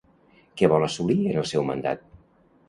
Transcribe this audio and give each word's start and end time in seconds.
Què 0.61 0.69
vol 0.71 0.85
assolir 0.85 1.17
en 1.33 1.37
el 1.43 1.47
seu 1.51 1.67
mandat? 1.69 2.05